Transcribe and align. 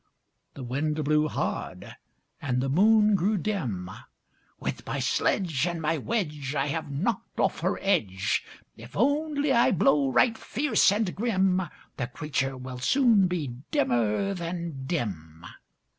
The 0.55 0.63
Wind 0.63 1.03
blew 1.03 1.27
hard, 1.27 1.95
and 2.41 2.59
the 2.59 2.69
Moon 2.69 3.13
grew 3.13 3.37
dim. 3.37 3.91
"With 4.59 4.83
my 4.83 4.97
sledge, 4.99 5.67
And 5.67 5.79
my 5.79 5.99
wedge, 5.99 6.55
I 6.55 6.65
have 6.69 6.89
knocked 6.89 7.39
off 7.39 7.59
her 7.59 7.77
edge! 7.83 8.43
If 8.75 8.97
only 8.97 9.53
I 9.53 9.69
blow 9.71 10.09
right 10.11 10.35
fierce 10.39 10.91
and 10.91 11.13
grim, 11.13 11.61
The 11.97 12.07
creature 12.07 12.57
will 12.57 12.79
soon 12.79 13.27
be 13.27 13.57
dimmer 13.69 14.33
than 14.33 14.85
dim." 14.87 15.45